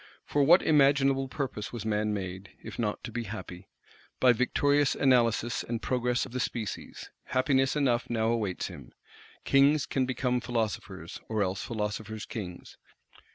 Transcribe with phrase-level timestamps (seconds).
[0.25, 3.67] For what imaginable purpose was man made, if not to be "happy"?
[4.19, 8.93] By victorious Analysis, and Progress of the Species, happiness enough now awaits him.
[9.45, 12.77] Kings can become philosophers; or else philosophers Kings.